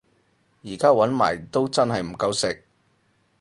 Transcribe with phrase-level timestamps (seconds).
[0.63, 2.65] 而家搵埋都真係唔夠食